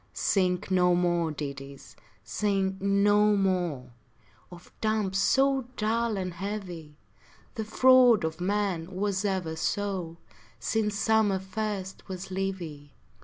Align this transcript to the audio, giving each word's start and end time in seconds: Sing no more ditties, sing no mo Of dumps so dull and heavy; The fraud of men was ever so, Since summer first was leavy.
Sing 0.15 0.63
no 0.71 0.95
more 0.95 1.29
ditties, 1.31 1.95
sing 2.23 2.75
no 2.81 3.37
mo 3.37 3.91
Of 4.49 4.71
dumps 4.81 5.19
so 5.19 5.67
dull 5.77 6.17
and 6.17 6.33
heavy; 6.33 6.97
The 7.53 7.65
fraud 7.65 8.23
of 8.23 8.41
men 8.41 8.95
was 8.95 9.23
ever 9.23 9.55
so, 9.55 10.17
Since 10.57 10.97
summer 10.97 11.37
first 11.37 12.07
was 12.09 12.31
leavy. 12.31 12.95